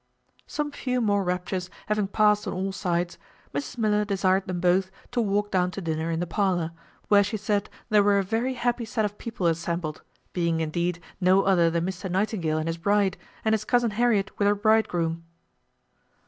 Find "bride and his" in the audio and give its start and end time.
12.79-13.63